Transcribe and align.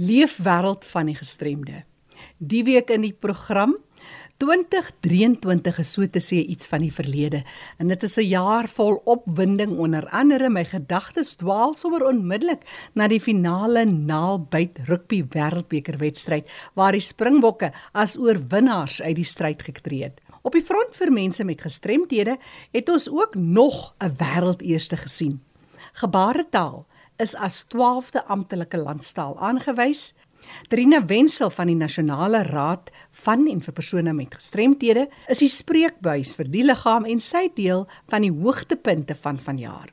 Leefwêreld 0.00 0.86
van 0.88 1.10
die 1.10 1.14
gestremde. 1.14 1.82
Die 2.38 2.62
week 2.64 2.88
in 2.90 3.02
die 3.04 3.12
program 3.12 3.74
2023 4.40 5.80
is 5.82 5.90
so 5.92 6.06
te 6.08 6.22
sê 6.24 6.38
iets 6.40 6.70
van 6.72 6.80
die 6.80 6.92
verlede 6.96 7.42
en 7.76 7.92
dit 7.92 8.02
is 8.02 8.16
'n 8.16 8.24
jaar 8.24 8.68
vol 8.68 9.02
opwinding 9.04 9.76
onder 9.76 10.08
andere 10.08 10.48
my 10.48 10.64
gedagtes 10.64 11.36
dwaal 11.36 11.74
sommer 11.74 12.06
onmiddellik 12.06 12.64
na 12.94 13.06
die 13.06 13.20
finale 13.20 13.84
naalbyt 13.84 14.78
rugby 14.88 15.22
wêreldbeker 15.28 15.98
wedstryd 15.98 16.48
waar 16.74 16.92
die 16.92 17.00
Springbokke 17.00 17.72
as 17.92 18.16
oorwinnaars 18.16 19.02
uit 19.02 19.16
die 19.16 19.24
stryd 19.24 19.62
getree 19.62 20.02
het. 20.02 20.20
Op 20.42 20.52
die 20.52 20.64
front 20.64 20.96
vir 20.96 21.12
mense 21.12 21.44
met 21.44 21.60
gestremthede 21.60 22.38
het 22.72 22.88
ons 22.88 23.10
ook 23.10 23.34
nog 23.34 23.94
'n 24.00 24.16
wêreldeerste 24.16 24.96
gesien. 24.96 25.42
Gebaretaal 25.92 26.86
is 27.22 27.36
as 27.38 27.62
12de 27.70 28.24
amptelike 28.26 28.78
landstaal 28.78 29.38
aangewys. 29.38 30.10
Trina 30.68 31.04
Wenzel 31.06 31.50
van 31.54 31.70
die 31.70 31.78
Nasionale 31.78 32.42
Raad 32.48 32.90
van 33.24 33.46
en 33.48 33.62
vir 33.62 33.74
persone 33.76 34.12
met 34.16 34.34
gestremthede 34.34 35.06
is 35.30 35.42
die 35.44 35.50
spreekbuis 35.52 36.34
vir 36.38 36.50
die 36.50 36.64
liggaam 36.66 37.06
en 37.06 37.22
sy 37.22 37.46
deel 37.54 37.86
van 38.10 38.26
die 38.26 38.32
hoogtepunte 38.34 39.14
van 39.22 39.38
vanjaar. 39.38 39.92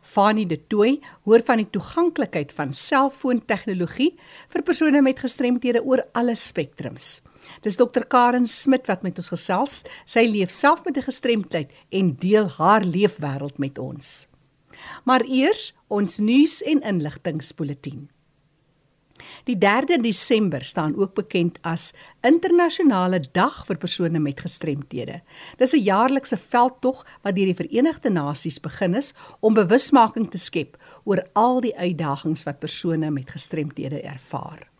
Fanie 0.00 0.46
De 0.46 0.56
Tooy 0.70 0.96
hoor 1.26 1.42
van 1.44 1.60
die 1.60 1.68
toeganklikheid 1.74 2.52
van 2.56 2.72
selfoontegnologie 2.72 4.12
vir 4.54 4.64
persone 4.64 5.02
met 5.04 5.20
gestremthede 5.20 5.82
oor 5.84 6.04
alle 6.16 6.36
spektrums. 6.38 7.20
Dis 7.66 7.76
Dr 7.76 8.06
Karen 8.08 8.46
Smit 8.46 8.86
wat 8.88 9.02
met 9.02 9.18
ons 9.18 9.32
gesels. 9.34 9.82
Sy 10.06 10.24
leef 10.30 10.50
self 10.54 10.84
met 10.86 10.96
'n 10.96 11.10
gestremdheid 11.10 11.70
en 11.90 12.14
deel 12.16 12.48
haar 12.48 12.84
leefwêreld 12.84 13.58
met 13.58 13.78
ons. 13.78 14.31
Maar 15.04 15.24
eers 15.24 15.74
ons 15.88 16.18
nuus 16.18 16.62
en 16.62 16.80
inligtingspulsatie. 16.80 18.08
Die 19.44 19.56
3de 19.58 20.00
Desember 20.00 20.64
staan 20.64 20.96
ook 20.96 21.14
bekend 21.14 21.58
as 21.62 21.92
Internasionale 22.20 23.20
Dag 23.32 23.62
vir 23.66 23.78
persone 23.78 24.18
met 24.18 24.40
gestremthede. 24.40 25.20
Dis 25.58 25.72
'n 25.72 25.82
jaarlikse 25.82 26.36
veldtog 26.36 27.06
wat 27.22 27.34
deur 27.36 27.46
die 27.46 27.60
Verenigde 27.60 28.10
Nasies 28.10 28.60
begin 28.60 28.94
is 28.94 29.12
om 29.40 29.54
bewusmaking 29.54 30.30
te 30.30 30.38
skep 30.38 30.76
oor 31.04 31.26
al 31.32 31.60
die 31.60 31.76
uitdagings 31.76 32.42
wat 32.42 32.58
persone 32.58 33.10
met 33.10 33.30
gestremthede 33.30 34.02
ervaar. 34.02 34.70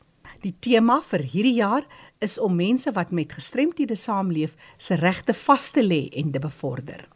Die 0.40 0.54
tema 0.60 1.00
vir 1.02 1.22
hierdie 1.22 1.54
jaar 1.54 1.86
is 2.18 2.38
om 2.38 2.56
mense 2.56 2.92
wat 2.92 3.10
met 3.10 3.32
gestremthede 3.32 3.94
saamleef 3.94 4.54
se 4.76 4.94
regte 4.94 5.34
vas 5.34 5.70
te 5.70 5.82
lê 5.82 6.08
en 6.08 6.30
te 6.30 6.38
bevorder. 6.38 7.08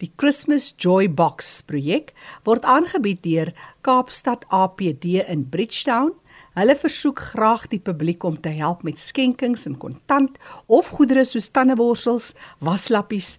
Die 0.00 0.12
Christmas 0.16 0.74
Joy 0.78 1.10
Box 1.12 1.58
projek 1.68 2.14
word 2.48 2.64
aangebied 2.64 3.20
deur 3.20 3.50
Kaapstad 3.84 4.46
APD 4.48 5.20
in 5.28 5.42
Bridgetown. 5.52 6.14
Hulle 6.56 6.76
versoek 6.80 7.20
graag 7.34 7.66
die 7.68 7.82
publiek 7.84 8.24
om 8.24 8.38
te 8.40 8.48
help 8.56 8.80
met 8.86 8.96
skenkings 8.96 9.66
in 9.68 9.76
kontant 9.82 10.38
of 10.72 10.88
goedere 10.96 11.26
soos 11.28 11.50
tandeborsels, 11.52 12.32
waslappies, 12.64 13.34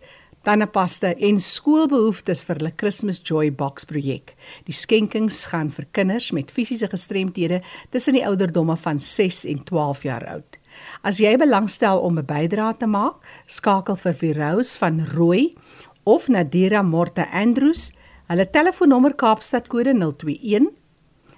tandepasta 0.46 1.16
en 1.18 1.42
skoolbehoeftes 1.42 2.46
vir 2.46 2.62
hulle 2.62 2.74
Christmas 2.78 3.24
Joy 3.26 3.50
Box 3.58 3.90
projek. 3.90 4.36
Die 4.70 4.78
skenkings 4.78 5.48
gaan 5.50 5.74
vir 5.74 5.90
kinders 5.98 6.30
met 6.30 6.54
fisiese 6.54 6.90
gestremthede 6.94 7.64
tussen 7.90 8.18
die 8.18 8.26
ouderdomme 8.28 8.78
van 8.86 9.02
6 9.02 9.48
en 9.50 9.66
12 9.66 10.06
jaar 10.06 10.30
oud. 10.38 10.62
As 11.02 11.18
jy 11.18 11.34
belangstel 11.42 12.00
om 12.00 12.18
'n 12.18 12.26
bydrae 12.26 12.78
te 12.78 12.88
maak, 12.88 13.18
skakel 13.48 13.98
vir 13.98 14.14
Virous 14.14 14.78
van 14.78 15.02
Rooi 15.14 15.56
of 16.04 16.28
Nadira 16.28 16.84
Morte 16.84 17.26
Andrews. 17.32 17.92
Hulle 18.28 18.46
telefoonnommer 18.50 19.14
Kaapstad 19.14 19.68
kode 19.68 19.94
021 19.94 20.70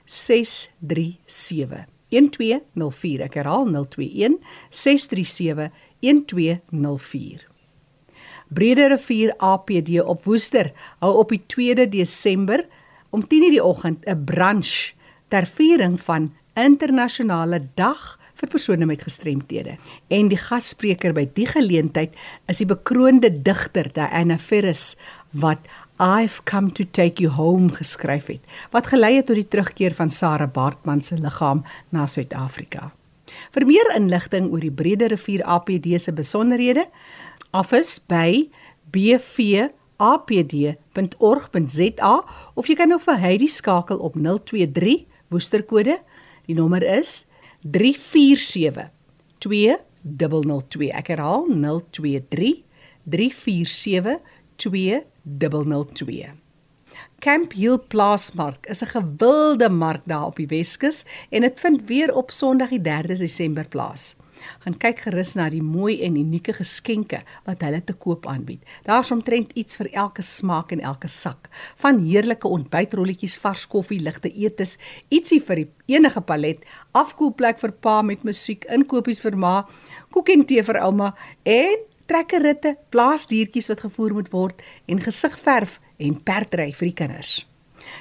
637 0.06 1.86
1204. 2.14 3.26
Ek 3.28 3.40
herhaal 3.42 3.66
021 3.72 4.38
637 4.70 5.72
1204. 6.04 7.48
Brede 8.54 8.88
Rivier 8.92 9.34
APD 9.42 9.96
op 10.04 10.28
Woester 10.28 10.70
hou 11.02 11.14
op 11.24 11.32
die 11.34 11.42
2de 11.50 11.88
Desember 11.90 12.66
om 13.10 13.24
10:00 13.24 13.28
die 13.56 13.64
oggend 13.64 14.06
'n 14.06 14.24
brunch 14.26 14.94
ter 15.28 15.46
viering 15.46 16.00
van 16.02 16.34
internasionale 16.54 17.70
dag 17.76 18.20
vir 18.44 18.52
persone 18.52 18.86
met 18.88 19.04
gestremthede. 19.04 19.78
En 20.12 20.28
die 20.32 20.40
gasspreker 20.40 21.14
by 21.16 21.24
die 21.36 21.48
geleentheid 21.48 22.16
is 22.52 22.60
die 22.60 22.68
bekroonde 22.68 23.30
digter 23.46 23.88
Diana 23.96 24.38
Ferris 24.38 24.96
wat 25.32 25.60
I've 26.04 26.44
come 26.50 26.74
to 26.76 26.84
take 26.84 27.24
you 27.24 27.32
home 27.32 27.72
geskryf 27.78 28.28
het, 28.28 28.42
wat 28.76 28.88
gelei 28.92 29.16
het 29.18 29.28
tot 29.30 29.40
die 29.40 29.48
terugkeer 29.48 29.94
van 29.96 30.10
Sarah 30.12 30.52
Bartman 30.52 31.02
se 31.02 31.16
liggaam 31.16 31.64
na 31.96 32.08
Suid-Afrika. 32.08 32.92
Vir 33.56 33.66
meer 33.66 33.96
inligting 33.96 34.52
oor 34.52 34.60
die 34.62 34.74
Brede 34.74 35.08
Rivier 35.14 35.44
APD 35.48 35.88
se 36.02 36.12
besonderhede, 36.14 36.86
office 37.54 38.02
by 38.10 38.50
bv 38.92 39.70
apd.org.za 40.04 41.46
of 42.60 42.68
jy 42.68 42.76
kan 42.76 42.92
ook 42.92 43.06
vir 43.06 43.20
Heidi 43.22 43.48
skakel 43.48 44.02
op 44.04 44.18
023 44.20 45.06
woesterkode. 45.32 46.02
Die 46.50 46.58
nommer 46.58 46.84
is 46.84 47.24
347 47.72 48.92
2002. 49.38 50.92
Ek 50.92 51.08
herhaal 51.08 51.48
023 51.50 52.64
347 53.04 54.20
2002. 54.56 56.32
Camp 57.20 57.54
Hill 57.54 57.80
Plaasmark 57.80 58.68
is 58.68 58.82
'n 58.84 58.92
gewilde 58.96 59.70
mark 59.70 60.02
daar 60.06 60.26
op 60.26 60.36
die 60.36 60.48
Weskus 60.48 61.04
en 61.30 61.42
dit 61.42 61.60
vind 61.60 61.82
weer 61.86 62.16
op 62.16 62.32
Sondag 62.32 62.70
die 62.70 62.82
3 62.82 63.18
Desember 63.18 63.68
plaas 63.68 64.16
gaan 64.64 64.78
kyk 64.80 65.06
gerus 65.06 65.34
na 65.38 65.50
die 65.52 65.62
mooi 65.64 66.00
en 66.06 66.18
unieke 66.20 66.56
geskenke 66.58 67.22
wat 67.48 67.64
hulle 67.66 67.82
te 67.86 67.94
koop 67.94 68.28
aanbied. 68.30 68.64
Daar's 68.88 69.12
omtrent 69.12 69.54
iets 69.60 69.80
vir 69.80 69.92
elke 69.92 70.26
smaak 70.26 70.72
en 70.72 70.84
elke 70.84 71.08
sak. 71.08 71.50
Van 71.82 72.02
heerlike 72.06 72.48
ontbytrolletjies, 72.48 73.38
vars 73.44 73.68
koffie, 73.68 74.02
ligte 74.04 74.32
etes, 74.32 74.78
ietsie 75.10 75.42
vir 75.44 75.64
die 75.64 75.96
enige 75.96 76.22
palet, 76.22 76.62
afkoelplek 76.92 77.60
vir 77.62 77.74
pa 77.84 78.02
met 78.02 78.24
musiek, 78.24 78.66
inkopies 78.72 79.22
vir 79.24 79.38
ma, 79.38 79.56
koek 80.14 80.30
en 80.34 80.46
tee 80.48 80.64
vir 80.64 80.82
ouma 80.84 81.14
en 81.44 81.90
trekkerritte, 82.10 82.76
plaasdiertjies 82.92 83.72
wat 83.72 83.88
gevoer 83.88 84.20
moet 84.20 84.30
word 84.34 84.62
en 84.92 85.02
gesigverf 85.02 85.80
en 86.04 86.20
perdry 86.24 86.72
vir 86.76 86.90
die 86.92 87.00
kinders. 87.04 87.34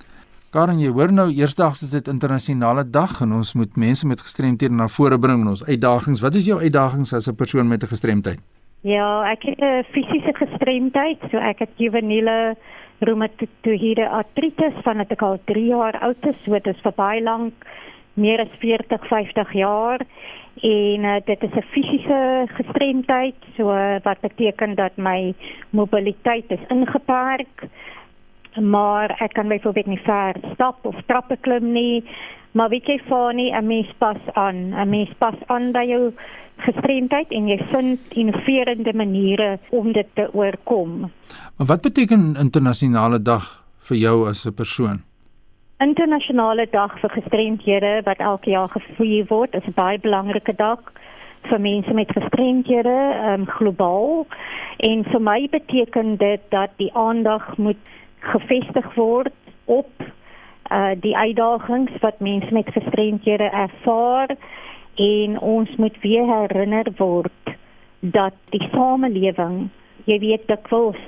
Karen, 0.52 0.80
jy 0.80 0.90
hoor 0.90 1.12
nou 1.13 1.28
eersdaags 1.30 1.84
is 1.84 1.90
dit 1.90 2.07
internasionale 2.07 2.89
dag 2.89 3.21
en 3.21 3.33
ons 3.33 3.54
moet 3.54 3.75
mense 3.75 4.07
met 4.07 4.21
gestremthede 4.21 4.74
na 4.74 4.88
vore 4.88 5.19
bring 5.19 5.42
in 5.42 5.48
ons 5.48 5.66
uitdagings. 5.66 6.21
Wat 6.21 6.36
is 6.36 6.45
jou 6.45 6.60
uitdagings 6.60 7.13
as 7.13 7.27
'n 7.27 7.36
persoon 7.36 7.68
met 7.68 7.83
'n 7.83 7.88
gestremdheid? 7.88 8.39
Ja, 8.81 9.31
ek 9.31 9.44
het 9.44 9.60
'n 9.60 9.83
fisiese 9.92 10.33
gestremdheid, 10.33 11.19
so 11.31 11.38
ek 11.38 11.60
het 11.60 11.69
juveniele 11.75 12.56
reumatoïde 13.00 14.10
artritis 14.10 14.75
van 14.84 14.98
dit 15.04 15.12
ek 15.16 15.22
al 15.22 15.40
3 15.51 15.66
jaar 15.66 16.00
oud 16.07 16.25
is, 16.31 16.42
so 16.44 16.54
dit 16.57 16.68
is 16.68 16.84
vir 16.84 16.96
baie 16.98 17.22
lank 17.24 17.66
meer 18.19 18.44
as 18.44 18.60
40, 18.60 19.07
50 19.07 19.54
jaar 19.56 20.04
en 20.60 21.06
uh, 21.07 21.16
dit 21.25 21.44
is 21.44 21.56
'n 21.56 21.69
fisiese 21.72 22.48
gestremdheid, 22.57 23.36
so 23.56 23.72
uh, 23.72 23.96
wat 24.04 24.19
beteken 24.19 24.75
dat 24.75 24.98
my 24.98 25.34
mobiliteit 25.69 26.51
is 26.51 26.68
ingeperk. 26.68 27.63
Maar 28.59 29.15
ek 29.19 29.33
kan 29.33 29.47
byvoorbeeld 29.47 29.85
nie 29.85 30.01
ver 30.03 30.35
stap 30.53 30.85
of 30.85 30.95
trappe 31.06 31.38
klim 31.41 31.71
nie. 31.71 32.03
Maar 32.51 32.69
weet 32.69 32.85
jy 32.85 33.00
Fani, 33.07 33.51
'n 33.51 33.67
mens 33.67 33.91
pas 33.97 34.17
aan, 34.33 34.73
'n 34.73 34.89
mens 34.89 35.09
pas 35.17 35.35
aan 35.47 35.71
by 35.71 35.85
jou 35.85 36.13
gestremdheid 36.57 37.31
en 37.31 37.47
jy 37.47 37.57
vind 37.71 38.00
innoverende 38.09 38.94
maniere 38.94 39.59
om 39.69 39.91
dit 39.91 40.07
te 40.13 40.33
oorkom. 40.33 41.11
Maar 41.57 41.67
wat 41.67 41.81
beteken 41.81 42.35
internasionale 42.39 43.21
dag 43.21 43.65
vir 43.79 43.97
jou 43.97 44.27
as 44.27 44.45
'n 44.45 44.53
persoon? 44.53 45.09
internasionale 45.79 46.67
dag 46.71 47.00
vir 47.00 47.09
gestremdhede 47.09 48.01
wat 48.06 48.19
elke 48.19 48.50
jaar 48.50 48.69
gevier 48.69 49.25
word. 49.29 49.56
Is 49.56 49.67
'n 49.67 49.75
baie 49.75 50.00
belangrike 50.00 50.56
dag 50.56 50.79
vir 51.50 51.59
mense 51.59 51.94
met 51.94 52.11
gestremdhede 52.11 52.97
um, 53.31 53.45
globaal. 53.47 54.27
En 54.77 55.03
vir 55.03 55.21
my 55.21 55.47
beteken 55.51 56.17
dit 56.17 56.41
dat 56.50 56.69
die 56.77 56.91
aandag 56.94 57.57
moet 57.57 57.77
gefestig 58.19 58.94
word 58.95 59.33
op 59.66 59.89
uh 60.71 60.94
die 61.01 61.18
uitdagings 61.18 61.92
wat 62.01 62.19
mense 62.19 62.54
met 62.54 62.69
gestremdhede 62.74 63.50
ervaar 63.50 64.36
en 64.95 65.39
ons 65.39 65.75
moet 65.75 65.98
weer 66.01 66.25
herinner 66.27 66.86
word 66.98 67.56
dat 68.00 68.33
die 68.50 68.63
samelewing, 68.71 69.69
jy 70.06 70.19
weet, 70.19 70.48
dikwels 70.48 71.00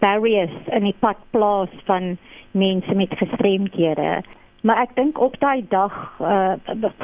barriers 0.00 0.54
in 0.72 0.86
die 0.88 0.96
pad 1.00 1.18
plaas 1.30 1.72
van 1.88 2.16
mense 2.50 2.94
met 2.94 3.12
gestremdhede. 3.18 4.22
Maar 4.64 4.84
ek 4.86 4.94
dink 4.96 5.18
op 5.20 5.36
daai 5.42 5.64
dag 5.68 5.94
uh 6.20 6.54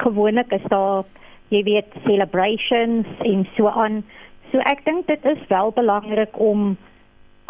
gewoonlik 0.00 0.52
is 0.56 0.64
daar 0.72 1.04
jy 1.50 1.62
weet 1.66 1.96
celebrations 2.06 3.06
en 3.26 3.46
so 3.56 3.68
aan. 3.68 4.02
So 4.50 4.62
ek 4.70 4.84
dink 4.86 5.06
dit 5.10 5.24
is 5.24 5.42
wel 5.48 5.72
belangrik 5.76 6.38
om 6.38 6.76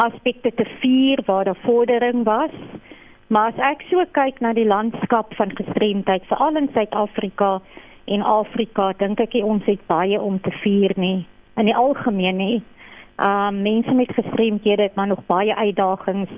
aspekte 0.00 0.52
te 0.55 0.64
vier 0.81 1.20
waar 1.26 1.44
daar 1.44 1.61
vordering 1.64 2.25
was. 2.25 2.55
Maar 3.31 3.52
as 3.52 3.61
ek 3.73 3.85
so 3.91 4.05
kyk 4.17 4.41
na 4.41 4.52
die 4.56 4.67
landskap 4.67 5.35
van 5.38 5.52
gestremdheid 5.55 6.25
veral 6.26 6.56
in 6.58 6.70
Suid-Afrika 6.75 7.61
en 8.11 8.25
Afrika, 8.26 8.91
dink 8.99 9.20
ek 9.23 9.37
ons 9.44 9.67
het 9.70 9.82
baie 9.87 10.19
om 10.19 10.41
te 10.43 10.50
vier 10.64 10.97
nie 10.97 11.26
in 11.61 11.69
die 11.69 11.76
algemeen 11.76 12.41
nie. 12.41 12.62
Um 13.20 13.61
mense 13.62 13.93
met 13.94 14.12
gestremdhede 14.17 14.88
het 14.88 14.97
maar 14.97 15.11
nog 15.12 15.23
baie 15.29 15.55
uitdagings, 15.55 16.32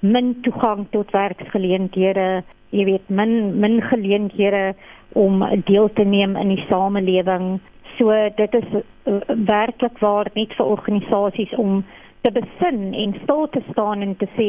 min 0.00 0.36
toegang 0.44 0.86
tot 0.92 1.10
werksgeleenthede, 1.10 2.44
jy 2.70 2.84
weet 2.84 3.08
min 3.08 3.58
min 3.60 3.80
geleenthede 3.82 4.74
om 5.16 5.42
deel 5.64 5.88
te 5.92 6.04
neem 6.04 6.36
in 6.36 6.52
die 6.54 6.64
samelewing. 6.68 7.56
So 7.96 8.12
dit 8.36 8.54
is 8.54 8.66
uh, 8.74 9.20
werklik 9.48 9.98
waar 9.98 10.28
net 10.34 10.52
vir 10.58 10.66
organisasies 10.66 11.54
om 11.56 11.80
te 12.26 12.32
besin 12.34 12.94
en 12.94 13.14
stil 13.22 13.48
te 13.48 13.62
staan 13.70 14.00
en 14.00 14.16
te 14.16 14.26
sê 14.34 14.48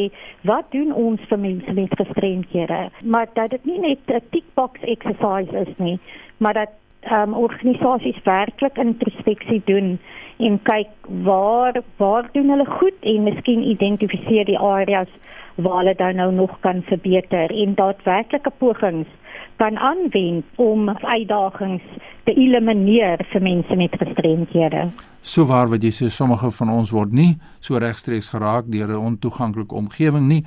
wat 0.49 0.65
doen 0.73 0.93
ons 0.97 1.21
vir 1.29 1.39
mense 1.39 1.73
met 1.77 1.93
gestremdhede? 1.99 2.79
Maar 3.03 3.29
dat 3.33 3.53
dit 3.53 3.65
nie 3.65 3.79
net 3.79 3.99
'n 4.09 4.21
tick 4.31 4.47
box 4.53 4.81
exercise 4.81 5.57
is 5.65 5.73
nie, 5.77 5.99
maar 6.37 6.53
dat 6.53 6.73
um, 7.11 7.33
organisasies 7.33 8.23
werklik 8.23 8.77
introspeksie 8.77 9.61
doen 9.65 9.99
en 10.37 10.59
kyk 10.63 10.89
waar 11.23 11.81
waar 11.97 12.29
doen 12.31 12.49
hulle 12.49 12.65
goed 12.65 12.99
en 13.01 13.23
miskien 13.23 13.63
identifiseer 13.63 14.45
die 14.45 14.59
areas 14.59 15.11
waar 15.55 15.77
hulle 15.77 15.95
dan 15.95 16.15
nou 16.15 16.31
nog 16.31 16.59
kan 16.59 16.81
verbeter 16.81 17.51
en 17.51 17.75
daadwerklike 17.75 18.51
pogings 18.57 19.07
kan 19.55 19.77
aanwend 19.77 20.45
om 20.55 20.89
uitdagings 20.89 21.83
te 22.27 22.35
elimineer 22.35 23.21
vir 23.31 23.43
mense 23.43 23.75
met 23.79 23.93
gestremdhede. 23.95 24.89
So 25.23 25.47
waar 25.47 25.69
wat 25.71 25.83
jy 25.85 25.93
sê 25.95 26.09
sommige 26.11 26.51
van 26.59 26.71
ons 26.73 26.91
word 26.91 27.13
nie 27.15 27.37
so 27.63 27.79
regstreeks 27.79 28.33
geraak 28.35 28.67
deur 28.71 28.91
'n 28.91 29.05
ontoeganklike 29.13 29.75
omgewing 29.75 30.27
nie 30.27 30.43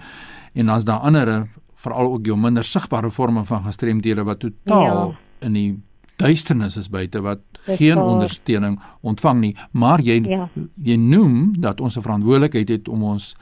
en 0.55 0.67
dan's 0.67 0.85
daar 0.85 1.01
ander 1.01 1.49
veral 1.75 2.13
ook 2.13 2.27
jou 2.27 2.37
minder 2.37 2.65
sigbare 2.65 3.11
forme 3.11 3.45
van 3.45 3.65
gestremdhede 3.65 4.25
wat 4.25 4.41
totaal 4.41 5.09
ja. 5.09 5.47
in 5.47 5.53
die 5.53 5.79
duisternis 6.17 6.77
is 6.77 6.91
buite 6.91 7.23
wat 7.23 7.41
Dis 7.67 7.77
geen 7.77 7.97
waar. 7.97 8.05
ondersteuning 8.05 8.81
ontvang 9.01 9.41
nie 9.41 9.57
maar 9.73 10.01
jy 10.01 10.21
ja. 10.29 10.49
jy 10.75 10.97
noem 10.97 11.55
dat 11.61 11.81
ons 11.81 11.97
'n 11.97 12.03
verantwoordelikheid 12.03 12.69
het 12.69 12.89
om 12.89 13.03
ons 13.03 13.37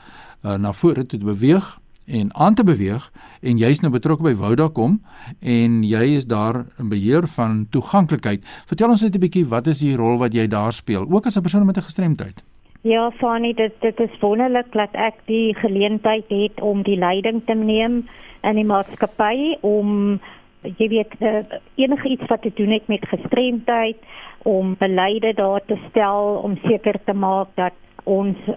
uh, 0.45 0.55
na 0.55 0.71
vore 0.71 1.05
te 1.05 1.17
beweeg 1.17 1.79
en 2.09 2.35
aan 2.35 2.55
te 2.55 2.63
beweeg 2.63 3.11
en 3.41 3.57
jy's 3.57 3.81
nou 3.81 3.91
betrokke 3.93 4.23
by 4.23 4.33
Vodacom 4.33 4.99
en 5.39 5.81
jy 5.83 6.03
is 6.17 6.25
daar 6.25 6.65
in 6.79 6.89
beheer 6.89 7.27
van 7.37 7.67
toeganklikheid. 7.71 8.45
Vertel 8.67 8.89
ons 8.89 9.01
net 9.01 9.15
'n 9.15 9.25
bietjie 9.25 9.45
wat 9.45 9.67
is 9.67 9.79
die 9.79 9.95
rol 9.95 10.17
wat 10.17 10.33
jy 10.33 10.47
daar 10.47 10.73
speel 10.73 11.05
ook 11.09 11.25
as 11.25 11.37
'n 11.37 11.41
persoon 11.41 11.65
met 11.65 11.77
'n 11.77 11.89
gestremdheid? 11.89 12.43
Ja, 12.81 13.11
Fanny, 13.11 13.53
dit 13.53 13.73
dit 13.81 13.99
is 13.99 14.19
wonderlik 14.19 14.71
dat 14.71 14.89
ek 14.93 15.15
die 15.25 15.53
geleentheid 15.55 16.25
het 16.27 16.61
om 16.61 16.83
die 16.83 16.97
leiding 16.97 17.41
te 17.45 17.53
neem 17.53 18.07
in 18.41 18.55
die 18.55 18.65
maatskappy 18.65 19.57
om 19.61 20.19
jy 20.61 20.87
weet 20.87 21.13
uh, 21.19 21.43
enige 21.75 22.09
iets 22.09 22.27
wat 22.27 22.41
te 22.41 22.51
doen 22.55 22.71
het 22.71 22.87
met 22.87 23.07
gestremdheid 23.07 23.97
om 24.43 24.75
beleide 24.79 25.33
daar 25.33 25.61
te 25.65 25.77
stel 25.89 26.39
om 26.43 26.57
seker 26.63 26.95
te 27.05 27.13
maak 27.13 27.47
dat 27.55 27.73
ons 28.03 28.37
uh, 28.47 28.55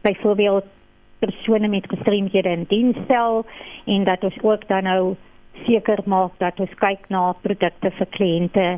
byvoorbeeld 0.00 0.64
persone 1.20 1.68
met 1.68 1.88
gestremdhede 1.88 2.50
in 2.50 2.66
diens 2.68 2.98
stel 3.04 3.44
en 3.86 4.04
dat 4.04 4.24
ons 4.24 4.38
ook 4.42 4.68
dan 4.68 4.88
nou 4.88 5.02
seker 5.66 6.00
maak 6.04 6.36
dat 6.38 6.60
ons 6.60 6.76
kyk 6.80 7.08
na 7.08 7.32
produkte 7.44 7.90
vir 7.98 8.08
kliënte 8.16 8.68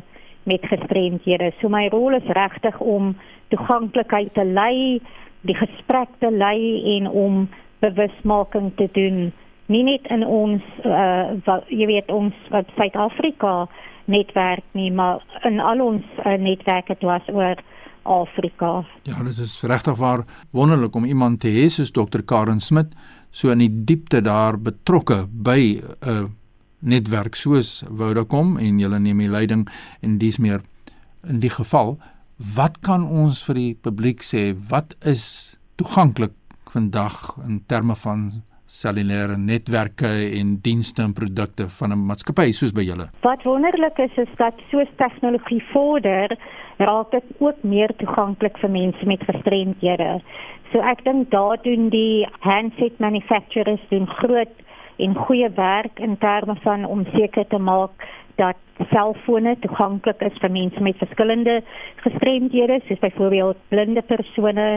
met 0.43 0.65
gestremdhede. 0.67 1.53
So 1.61 1.69
my 1.71 1.87
rol 1.91 2.17
is 2.17 2.35
regtig 2.35 2.79
om 2.79 3.13
toeganklikheid 3.53 4.33
te 4.35 4.43
lei, 4.43 4.99
die 5.47 5.55
gesprek 5.55 6.11
te 6.19 6.31
lei 6.31 6.83
en 6.97 7.07
om 7.07 7.47
bewusmaking 7.79 8.71
te 8.75 8.89
doen 8.91 9.31
nie 9.71 9.83
net 9.87 10.07
in 10.11 10.25
ons 10.27 10.63
uh 10.83 11.35
wat 11.47 11.69
jy 11.71 11.87
weet 11.87 12.11
ons 12.11 12.35
wat 12.51 12.71
Suid-Afrika 12.77 13.67
netwerk 14.11 14.65
nie 14.77 14.91
maar 14.91 15.23
in 15.47 15.59
al 15.63 15.81
ons 15.81 16.03
uh, 16.25 16.35
netwerke 16.35 16.97
dwars 16.99 17.29
oor 17.31 17.61
Afrika. 18.03 18.85
Ja, 19.03 19.23
dit 19.23 19.37
is 19.37 19.61
regtig 19.61 19.97
waar 19.97 20.25
wonderlik 20.51 20.95
om 20.95 21.05
iemand 21.05 21.39
te 21.39 21.47
hê 21.47 21.67
soos 21.69 21.91
Dr. 21.91 22.21
Karen 22.25 22.59
Smit 22.59 22.93
so 23.31 23.49
in 23.49 23.63
die 23.63 23.71
diepte 23.85 24.21
daar 24.21 24.59
betrokke 24.61 25.25
by 25.27 25.81
'n 25.81 26.09
uh, 26.09 26.23
netwerk 26.79 27.35
soos 27.35 27.83
Vodacom 27.87 28.57
en 28.57 28.79
julle 28.79 28.99
neem 28.99 29.17
die 29.17 29.29
leiding 29.31 29.67
en 30.01 30.17
dis 30.17 30.37
meer 30.37 30.61
in 31.27 31.39
die 31.39 31.49
geval 31.49 31.97
wat 32.55 32.81
kan 32.81 33.05
ons 33.05 33.43
vir 33.47 33.55
die 33.55 33.73
publiek 33.75 34.23
sê 34.23 34.51
wat 34.69 34.95
is 34.99 35.55
toeganklik 35.75 36.33
vandag 36.73 37.37
in 37.47 37.61
terme 37.67 37.95
van 37.95 38.31
cellulaire 38.73 39.37
netwerke 39.37 40.09
en 40.39 40.55
dienste 40.65 41.03
en 41.03 41.13
produkte 41.13 41.69
van 41.69 41.91
'n 41.91 42.05
maatskappy 42.09 42.51
soos 42.51 42.73
by 42.73 42.81
julle. 42.81 43.09
Wat 43.21 43.43
wonderlik 43.43 43.97
is 43.97 44.15
is 44.17 44.33
dat 44.37 44.55
soos 44.71 44.89
tegnologie 44.97 45.63
vorder, 45.71 46.37
raak 46.77 47.11
dit 47.11 47.23
ook 47.39 47.63
meer 47.63 47.95
toeganklik 47.97 48.57
vir 48.57 48.69
mense 48.69 49.05
met 49.05 49.23
gestremdhede. 49.27 50.21
So 50.71 50.81
ek 50.81 51.03
dink 51.05 51.29
daar 51.31 51.61
doen 51.61 51.89
die 51.93 52.27
handset 52.39 52.99
manufacturers 52.99 53.83
doen 53.89 54.07
groot 54.07 54.61
en 54.97 55.15
goeie 55.15 55.49
werk 55.55 55.99
in 55.99 56.17
terme 56.17 56.55
van 56.63 56.85
om 56.85 57.05
seker 57.13 57.47
te 57.47 57.57
maak 57.57 58.07
dat 58.35 58.57
selfone 58.91 59.55
toeganklik 59.61 60.21
is 60.25 60.37
vir 60.41 60.51
mense 60.51 60.81
met 60.81 60.97
verskillende 60.97 61.61
gestremdhede 62.03 62.79
soos 62.87 62.99
byvoorbeeld 62.99 63.57
blinde 63.69 64.01
persone 64.01 64.67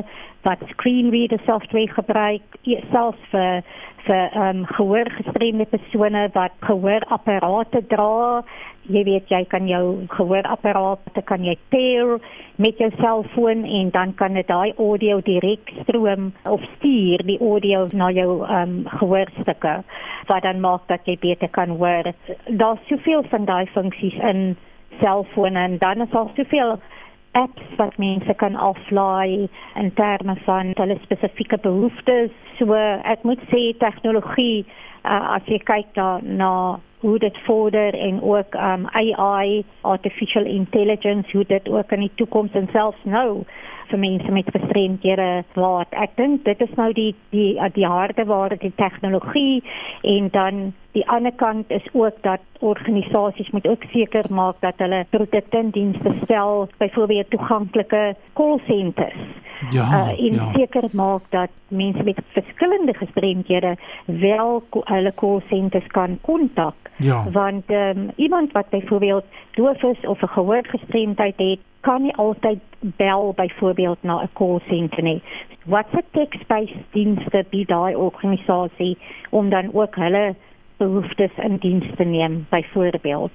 wat 0.45 0.62
screen 0.69 1.11
reader 1.11 1.41
software 1.47 1.93
gebruik 1.99 2.59
selfs 2.93 3.31
vir 3.33 3.62
vir 4.07 4.38
um, 4.38 4.62
gehoorgestremde 4.76 5.67
persone 5.71 6.29
wat 6.35 6.55
gehoorapparate 6.67 7.83
dra. 7.91 8.43
Jy 8.87 9.03
weet 9.03 9.33
jy 9.35 9.41
kan 9.50 9.67
jou 9.67 10.07
gehoorapparaat 10.12 11.17
kan 11.26 11.43
jy 11.43 11.57
pair 11.75 12.21
met 12.62 12.79
jou 12.79 12.87
selfoon 13.00 13.65
en 13.67 13.91
dan 13.91 14.12
kan 14.15 14.38
dit 14.38 14.47
daai 14.47 14.76
audio 14.79 15.19
direk 15.26 15.73
stroom 15.81 16.31
of 16.47 16.62
stuur 16.76 17.25
die 17.26 17.41
audio 17.43 17.88
na 17.99 18.12
jou 18.15 18.45
um, 18.47 18.76
gehoorstukke 19.00 19.81
wat 20.31 20.43
dan 20.47 20.62
maak 20.62 20.87
dat 20.91 21.03
jy 21.07 21.17
beter 21.23 21.50
kan 21.50 21.75
hoor. 21.79 22.12
Daar's 22.47 22.87
soveel 22.87 23.26
van 23.31 23.45
daai 23.47 23.67
funksies 23.75 23.96
in 24.03 24.57
selfone 25.00 25.59
en 25.59 25.79
dan 25.79 26.00
is 26.00 26.11
daar 26.11 26.31
soveel 26.37 26.79
apps 27.33 27.76
wat 27.76 27.97
mense 27.97 28.35
kan 28.35 28.55
aflaai 28.55 29.49
in 29.75 29.93
terme 29.95 30.37
van 30.45 30.73
hulle 30.75 30.99
spesifieke 31.03 31.59
behoeftes. 31.59 32.31
So 32.59 32.73
ek 33.05 33.23
moet 33.23 33.41
sê 33.53 33.76
tegnologie 33.79 34.65
uh, 35.05 35.37
as 35.37 35.43
jy 35.47 35.59
kyk 35.59 35.93
daar 35.95 36.25
na 36.25 36.81
hoe 37.05 37.19
dit 37.19 37.38
vorder 37.45 37.95
en 37.95 38.23
ook 38.23 38.55
um, 38.55 38.87
AI 38.87 39.65
artificial 39.81 40.45
intelligence 40.45 41.31
hoe 41.33 41.45
dit 41.47 41.69
ook 41.69 41.93
in 41.93 42.00
die 42.00 42.15
toekoms 42.15 42.53
en 42.53 42.69
selfs 42.73 43.05
nou 43.05 43.45
vir 43.91 44.00
mense 44.03 44.33
met 44.33 44.49
gestremdhede 44.50 45.29
wat 45.55 45.93
ek 45.93 46.17
dink 46.17 46.45
dit 46.49 46.65
is 46.65 46.73
nou 46.81 46.88
die 46.97 47.12
die 47.31 47.53
die 47.76 47.87
harde 47.87 48.25
ware 48.26 48.57
die 48.59 48.73
tegnologie 48.81 49.62
en 50.03 50.33
dan 50.33 50.65
die 50.97 51.05
ander 51.12 51.33
kant 51.37 51.71
is 51.71 51.87
ook 51.93 52.23
dat 52.25 52.41
organisasies 52.59 53.50
moet 53.50 53.67
ook 53.69 53.83
seker 53.93 54.25
maak 54.31 54.61
dat 54.61 54.79
hulle 54.81 55.05
produkte 55.11 55.59
en 55.59 55.71
dienste 55.71 56.15
stel 56.23 56.69
byvoorbeeld 56.79 57.31
toeganklike 57.31 58.15
call 58.33 58.59
centers 58.67 59.21
ja 59.71 59.85
uh, 59.85 60.25
en 60.26 60.35
ja. 60.35 60.49
seker 60.53 60.88
maak 60.93 61.29
dat 61.31 61.53
mense 61.69 62.03
met 62.03 62.21
verskillende 62.38 62.95
gestremdhede 62.95 63.76
wel 64.05 64.62
hulle 64.71 65.12
call 65.15 65.41
centers 65.49 65.87
kan 65.87 66.19
kontak 66.21 66.91
ja. 66.97 67.25
want 67.33 67.71
um, 67.71 68.11
iemand 68.17 68.53
wat 68.53 68.69
byvoorbeeld 68.69 69.25
doof 69.55 69.83
is 69.83 70.07
of 70.07 70.23
'n 70.23 70.35
gehoorgestremdheid 70.38 71.35
het 71.37 71.61
kan 71.81 72.03
nie 72.03 72.17
altyd 72.17 72.59
bel 72.81 73.33
byvoorbeeld 73.37 73.99
na 74.03 74.23
'n 74.23 74.31
call 74.33 74.59
center 74.69 75.03
nie. 75.03 75.23
Wat 75.65 75.87
se 75.93 76.03
text-based 76.11 76.85
dienste 76.91 77.45
bied 77.50 77.69
daai 77.69 77.95
organisasie 77.95 78.99
om 79.31 79.49
dan 79.49 79.71
ook 79.73 79.95
hulle 79.95 80.35
behoeftes 80.78 81.30
in 81.37 81.56
diens 81.62 81.87
te 81.97 82.04
neem 82.04 82.47
byvoorbeeld. 82.50 83.33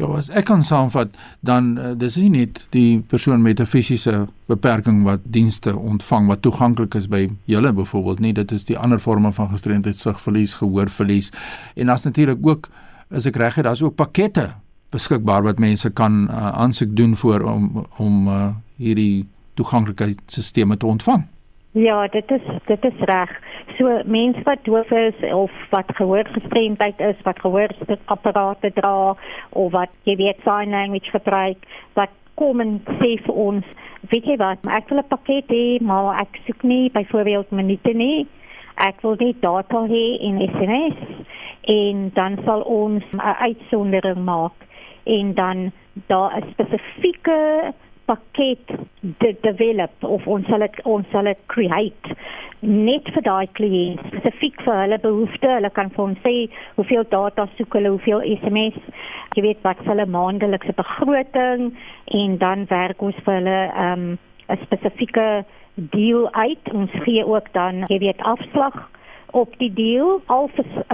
Ja, 0.00 0.06
as 0.16 0.30
ek 0.32 0.46
kan 0.48 0.62
saamvat, 0.64 1.16
dan 1.44 1.74
uh, 1.78 1.90
dis 1.98 2.16
nie 2.16 2.30
net 2.32 2.62
die 2.72 3.00
persoon 3.08 3.42
met 3.42 3.60
'n 3.60 3.68
fisiese 3.68 4.28
beperking 4.48 5.02
wat 5.04 5.20
dienste 5.24 5.76
ontvang 5.76 6.26
wat 6.26 6.42
toeganklik 6.42 6.94
is 6.94 7.08
by 7.08 7.28
julle 7.44 7.72
byvoorbeeld 7.72 8.20
nie, 8.20 8.32
dit 8.32 8.52
is 8.52 8.64
die 8.64 8.78
ander 8.78 8.98
forme 8.98 9.32
van 9.32 9.48
gestremdheid, 9.48 9.96
sigverlies, 9.96 10.54
gehoorverlies 10.54 11.32
en 11.74 11.86
daar's 11.86 12.04
natuurlik 12.04 12.46
ook 12.46 12.68
as 13.10 13.26
ek 13.26 13.36
reg 13.36 13.54
het, 13.54 13.64
daar's 13.64 13.82
ook 13.82 13.94
pakkette 13.94 14.54
beskikbaar 14.90 15.42
wat 15.42 15.58
mense 15.58 15.90
kan 15.90 16.28
uh, 16.30 16.48
aansoek 16.48 16.96
doen 16.96 17.16
vir 17.16 17.44
om 17.44 17.86
om 17.98 18.28
uh, 18.28 18.48
hierdie 18.76 19.26
toeganklikheidsstelsels 19.54 20.78
te 20.78 20.86
ontvang. 20.86 21.26
Ja, 21.72 22.06
dit 22.06 22.30
is 22.30 22.42
dit 22.66 22.84
is 22.84 22.98
reg. 22.98 23.30
So 23.78 24.00
mense 24.04 24.42
wat 24.42 24.58
doof 24.62 24.90
is 24.90 25.32
of 25.32 25.50
wat 25.70 25.84
gehoorgestremdheid 25.94 27.00
is, 27.00 27.20
wat 27.22 27.38
gehoorapparate 27.40 28.72
dra 28.74 29.16
of 29.50 29.70
wat 29.72 29.92
jy 30.02 30.16
weet 30.16 30.42
sign 30.42 30.74
language 30.74 31.10
gebruik, 31.10 31.62
wat 31.94 32.10
kom 32.34 32.60
en 32.60 32.80
sê 32.98 33.12
vir 33.22 33.38
ons, 33.38 33.66
weet 34.10 34.26
jy 34.32 34.36
wat, 34.42 34.66
ek 34.66 34.90
wil 34.90 34.98
'n 34.98 35.12
pakket 35.14 35.46
hê, 35.54 35.78
maar 35.80 36.18
ek 36.20 36.40
soek 36.46 36.62
nie 36.62 36.90
byvoorbeeld 36.90 37.50
minute 37.50 37.94
nie. 37.94 38.26
Ek 38.74 39.02
wil 39.02 39.14
net 39.20 39.40
data 39.40 39.86
hê 39.86 40.18
en 40.26 40.42
SMS 40.42 40.98
en 41.70 42.10
dan 42.14 42.38
sal 42.44 42.60
ons 42.66 43.04
'n 43.14 43.20
uitsondering 43.46 44.24
maak 44.24 44.58
en 45.04 45.34
dan 45.34 45.70
daar 46.06 46.34
'n 46.34 46.50
spesifieke 46.50 47.72
pakket 48.10 48.72
de 49.22 49.34
develop 49.46 50.04
of 50.04 50.26
ons 50.26 50.46
sal 50.50 50.64
dit 50.66 50.80
ons 50.90 51.06
sal 51.14 51.30
dit 51.30 51.42
create 51.52 52.16
net 52.60 53.06
vir 53.14 53.24
daai 53.24 53.46
kliënt 53.56 54.02
spesifiek 54.10 54.58
vir 54.66 54.76
hulle 54.82 54.98
behoeftes. 55.00 55.54
Hulle 55.56 55.70
kan 55.76 55.88
vir 55.94 56.04
ons 56.04 56.20
sê 56.24 56.34
hoeveel 56.76 57.06
data 57.12 57.46
soek 57.56 57.76
hulle, 57.78 57.94
hoeveel 57.94 58.20
SMS, 58.36 58.76
jy 59.36 59.44
weet 59.46 59.62
wat 59.64 59.80
hulle 59.86 60.06
maandelikse 60.06 60.74
begroting 60.76 61.70
en 62.20 62.36
dan 62.42 62.66
werk 62.70 63.02
ons 63.02 63.16
vir 63.24 63.38
hulle 63.38 63.60
ehm, 63.70 64.06
'n 64.10 64.56
um, 64.56 64.64
spesifieke 64.66 65.44
deal 65.96 66.28
uit. 66.34 66.72
Ons 66.74 66.92
gee 67.06 67.24
ook 67.24 67.52
dan 67.52 67.84
jy 67.88 67.98
weet 67.98 68.20
afslag 68.20 68.76
op 69.32 69.56
die 69.58 69.72
deal. 69.72 70.20
Al 70.26 70.50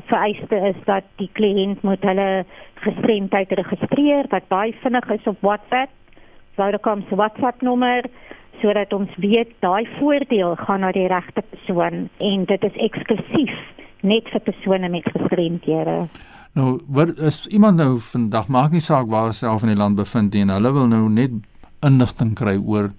vereiste 0.07 0.57
is 0.71 0.79
dat 0.85 1.05
die 1.17 1.31
kliënt 1.33 1.83
moet 1.83 2.03
hulle 2.03 2.45
gestremdheid 2.85 3.51
registreer 3.51 4.27
wat 4.31 4.49
baie 4.49 4.75
vinnig 4.83 5.11
is 5.11 5.27
op 5.27 5.41
WhatsApp 5.41 5.91
Vodacom 6.57 7.05
se 7.09 7.17
WhatsApp 7.17 7.63
nommer 7.63 8.09
sodat 8.63 8.93
ons 8.97 9.13
weet 9.21 9.53
daai 9.61 9.85
voordeel 9.99 10.57
gaan 10.65 10.81
na 10.81 10.93
die 10.97 11.09
regte 11.13 11.43
persoon 11.51 12.07
en 12.31 12.47
dit 12.49 12.65
is 12.71 12.79
eksklusief 12.89 13.57
net 14.07 14.29
vir 14.33 14.43
persone 14.47 14.89
met 14.93 15.05
gestremdhede. 15.13 15.99
Nou, 16.57 16.79
wat 16.89 17.19
is 17.21 17.45
iemand 17.53 17.77
nou 17.83 17.99
vandag 18.01 18.49
maak 18.49 18.73
nie 18.73 18.81
saak 18.81 19.11
waar 19.13 19.29
hulle 19.29 19.37
self 19.37 19.67
in 19.67 19.75
die 19.75 19.81
land 19.81 19.99
bevind 20.01 20.33
nie 20.33 20.47
en 20.47 20.55
hulle 20.55 20.73
wil 20.73 20.89
nou 20.89 21.05
net 21.13 21.37
inligting 21.85 22.33
kry 22.39 22.57
oor 22.57 22.93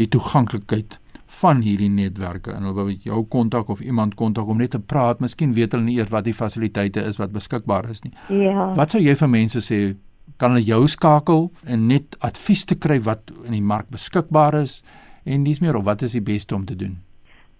die 0.00 0.08
toeganklikheid 0.10 0.98
van 1.40 1.62
hierdie 1.62 1.90
netwerke 1.90 2.54
en 2.54 2.66
hulle 2.66 2.74
wil 2.78 2.90
jou 3.06 3.22
kontak 3.30 3.70
of 3.70 3.82
iemand 3.82 4.14
kontak 4.18 4.50
om 4.50 4.58
net 4.58 4.74
te 4.74 4.80
praat. 4.80 5.22
Miskien 5.22 5.54
weet 5.54 5.74
hulle 5.74 5.86
nie 5.86 5.98
eers 5.98 6.10
wat 6.14 6.26
die 6.26 6.34
fasiliteite 6.34 7.02
is 7.06 7.18
wat 7.22 7.34
beskikbaar 7.34 7.88
is 7.90 8.02
nie. 8.06 8.14
Ja. 8.42 8.72
Wat 8.78 8.94
sou 8.94 9.02
jy 9.02 9.14
vir 9.18 9.30
mense 9.30 9.62
sê 9.62 9.80
kan 10.36 10.54
hulle 10.54 10.66
jou 10.66 10.86
skakel 10.90 11.48
en 11.66 11.88
net 11.88 12.16
advies 12.20 12.64
te 12.64 12.76
kry 12.78 13.00
wat 13.06 13.30
in 13.44 13.54
die 13.56 13.64
mark 13.64 13.90
beskikbaar 13.92 14.58
is 14.62 14.82
en 15.24 15.44
dis 15.44 15.60
meer 15.60 15.76
of 15.78 15.86
wat 15.88 16.02
is 16.02 16.16
die 16.16 16.24
beste 16.24 16.54
om 16.54 16.64
te 16.64 16.76
doen? 16.76 16.98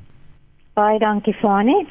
Baie 0.75 0.99
dankie 0.99 1.35
Fani. 1.39 1.87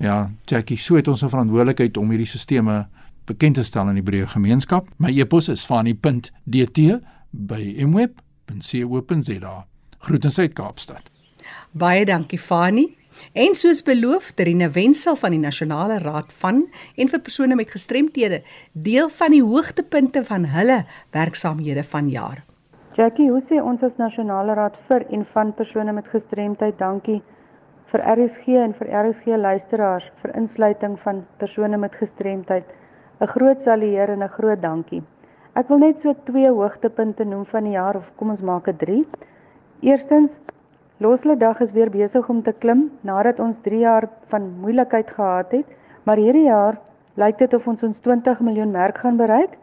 Ja, 0.00 0.30
Jackie, 0.44 0.76
so 0.76 0.96
het 0.96 1.08
ons 1.08 1.22
'n 1.22 1.28
verantwoordelikheid 1.28 1.96
om 1.96 2.08
hierdie 2.08 2.26
sisteme 2.26 2.86
bekend 3.24 3.54
te 3.54 3.62
stel 3.62 3.86
aan 3.86 3.94
die 3.94 4.02
breë 4.02 4.26
gemeenskap. 4.26 4.88
My 4.96 5.20
e-pos 5.20 5.48
is 5.48 5.64
fani.dt 5.64 6.78
by 7.30 7.84
mweb.co.za. 7.86 9.66
Groete 9.98 10.40
uit 10.42 10.52
Kaapstad. 10.52 11.10
Baie 11.72 12.04
dankie 12.04 12.38
Fani. 12.38 12.96
En 13.32 13.54
soos 13.54 13.82
beloof, 13.82 14.32
Terine 14.32 14.70
Wensel 14.70 15.16
van 15.16 15.30
die 15.30 15.38
Nasionale 15.38 15.98
Raad 15.98 16.32
van 16.32 16.66
en 16.96 17.08
vir 17.08 17.20
persone 17.20 17.54
met 17.54 17.70
gestremthede, 17.70 18.42
deel 18.72 19.08
van 19.08 19.30
die 19.30 19.42
hoogtepunte 19.42 20.24
van 20.24 20.44
hulle 20.44 20.84
werksamehede 21.10 21.84
vanjaar. 21.84 22.44
Jackie, 22.96 23.30
hoe 23.30 23.42
sê 23.42 23.62
ons 23.62 23.82
as 23.82 23.96
Nasionale 23.96 24.54
Raad 24.54 24.76
vir 24.88 25.06
en 25.10 25.26
van 25.32 25.54
persone 25.54 25.92
met 25.92 26.08
gestremdheid 26.08 26.78
dankie 26.78 27.22
vir 27.96 28.04
RSG 28.12 28.56
en 28.60 28.74
vir 28.76 28.88
RSG 28.92 29.36
luisteraars 29.40 30.08
vir 30.20 30.32
insluiting 30.36 30.98
van 31.00 31.22
persone 31.40 31.78
met 31.80 31.94
gestremdheid. 31.96 32.64
'n 33.20 33.26
Groot 33.26 33.62
salueer 33.62 34.10
en 34.12 34.22
'n 34.22 34.28
groot 34.28 34.60
dankie. 34.60 35.02
Ek 35.54 35.68
wil 35.68 35.78
net 35.78 36.00
so 36.00 36.12
twee 36.24 36.50
hoogtepunte 36.50 37.24
noem 37.24 37.46
van 37.46 37.64
die 37.64 37.72
jaar 37.72 37.96
of 37.96 38.10
kom 38.16 38.30
ons 38.30 38.42
maak 38.42 38.64
dit 38.64 38.78
3. 38.78 39.06
Eerstens, 39.80 40.38
Loslede 40.98 41.38
dag 41.38 41.60
is 41.60 41.72
weer 41.72 41.90
besig 41.90 42.28
om 42.28 42.42
te 42.42 42.52
klim 42.52 42.90
nadat 43.00 43.40
ons 43.40 43.58
3 43.60 43.78
jaar 43.78 44.08
van 44.28 44.52
moeilikheid 44.60 45.10
gehad 45.10 45.52
het, 45.52 45.66
maar 46.04 46.16
hierdie 46.16 46.48
jaar 46.48 46.78
lyk 47.14 47.38
dit 47.38 47.54
of 47.54 47.66
ons 47.66 47.82
ons 47.82 48.00
20 48.00 48.40
miljoen 48.40 48.70
merk 48.70 48.98
gaan 48.98 49.16
bereik 49.16 49.56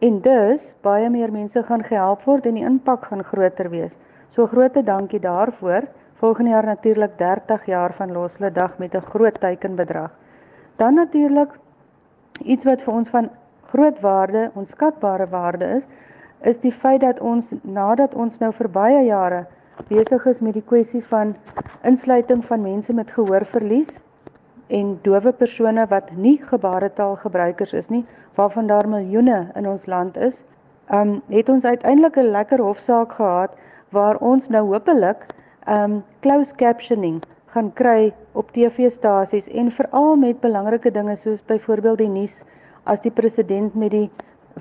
en 0.00 0.20
dus 0.20 0.74
baie 0.82 1.08
meer 1.10 1.32
mense 1.32 1.62
gaan 1.62 1.84
gehelp 1.84 2.24
word 2.24 2.46
en 2.46 2.54
die 2.54 2.64
impak 2.64 3.04
gaan 3.04 3.24
groter 3.24 3.70
wees. 3.70 3.96
So 4.30 4.46
groot 4.46 4.74
dankie 4.84 5.20
daarvoor. 5.20 5.88
Volgende 6.18 6.50
jaar 6.50 6.64
natuurlik 6.64 7.18
30 7.18 7.66
jaar 7.66 7.92
van 7.94 8.12
Loslede 8.12 8.52
dag 8.52 8.78
met 8.78 8.94
'n 8.94 9.00
groot 9.00 9.40
teikenbedrag. 9.40 10.10
Dan 10.76 10.94
natuurlik 10.94 11.50
iets 12.42 12.64
wat 12.64 12.82
vir 12.82 12.94
ons 12.94 13.08
van 13.08 13.30
groot 13.66 14.00
waarde, 14.00 14.50
onskatbare 14.54 15.28
waarde 15.28 15.64
is, 15.64 15.82
is 16.40 16.60
die 16.60 16.72
feit 16.72 17.00
dat 17.00 17.20
ons 17.20 17.46
nadat 17.62 18.14
ons 18.14 18.38
nou 18.38 18.52
vir 18.52 18.70
baie 18.70 19.04
jare 19.04 19.46
besig 19.88 20.26
is 20.26 20.40
met 20.40 20.52
die 20.52 20.64
kwessie 20.66 21.04
van 21.04 21.36
insluiting 21.82 22.44
van 22.44 22.62
mense 22.62 22.92
met 22.92 23.10
gehoorverlies 23.10 23.98
en 24.66 24.98
dowe 25.02 25.32
persone 25.32 25.86
wat 25.86 26.10
nie 26.16 26.40
gebaretaalgebruikers 26.42 27.72
is 27.72 27.88
nie, 27.88 28.06
waarvan 28.34 28.66
daar 28.66 28.88
miljoene 28.88 29.46
in 29.54 29.68
ons 29.68 29.86
land 29.86 30.16
is, 30.16 30.42
um 30.92 31.22
het 31.28 31.48
ons 31.48 31.64
uiteindelik 31.64 32.16
'n 32.16 32.30
lekker 32.30 32.58
hofsaak 32.58 33.12
gehad 33.12 33.50
waar 33.88 34.16
ons 34.16 34.48
nou 34.48 34.66
hopelik 34.66 35.26
um 35.68 36.04
closed 36.20 36.56
captioning 36.56 37.22
gaan 37.54 37.72
kry 37.72 38.12
op 38.32 38.50
TV-stasies 38.52 39.48
en 39.48 39.70
veral 39.70 40.16
met 40.16 40.40
belangrike 40.40 40.90
dinge 40.90 41.16
soos 41.16 41.44
byvoorbeeld 41.46 41.98
die 41.98 42.08
nuus 42.08 42.40
as 42.84 43.00
die 43.00 43.12
president 43.12 43.74
met 43.74 43.90
die 43.90 44.10